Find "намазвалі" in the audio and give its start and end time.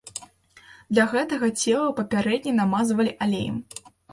2.63-3.17